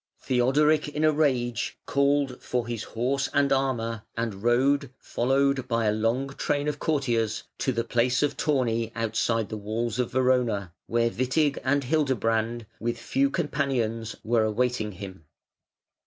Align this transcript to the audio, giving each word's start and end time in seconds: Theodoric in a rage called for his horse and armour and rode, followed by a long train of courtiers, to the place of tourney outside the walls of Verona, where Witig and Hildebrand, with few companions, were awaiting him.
Theodoric 0.19 0.87
in 0.87 1.03
a 1.03 1.11
rage 1.11 1.77
called 1.85 2.41
for 2.41 2.65
his 2.65 2.81
horse 2.81 3.29
and 3.35 3.53
armour 3.53 4.01
and 4.17 4.41
rode, 4.41 4.89
followed 4.97 5.67
by 5.67 5.85
a 5.85 5.91
long 5.93 6.29
train 6.29 6.67
of 6.67 6.79
courtiers, 6.79 7.43
to 7.59 7.71
the 7.71 7.83
place 7.83 8.23
of 8.23 8.35
tourney 8.35 8.91
outside 8.95 9.49
the 9.49 9.57
walls 9.57 9.99
of 9.99 10.11
Verona, 10.11 10.73
where 10.87 11.11
Witig 11.11 11.59
and 11.63 11.83
Hildebrand, 11.83 12.65
with 12.79 12.97
few 12.97 13.29
companions, 13.29 14.15
were 14.23 14.43
awaiting 14.43 14.93
him. 14.93 15.25